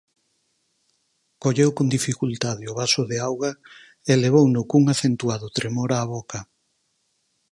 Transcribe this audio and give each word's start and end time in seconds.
Colleu 1.41 1.69
con 1.77 1.87
dificultade 1.95 2.63
o 2.71 2.73
vaso 2.79 3.01
de 3.11 3.17
auga 3.27 3.51
e 4.11 4.13
levouno 4.23 4.61
cun 4.69 4.83
acentuado 4.93 5.53
tremor 5.57 5.89
á 5.97 5.99
boca. 6.13 6.39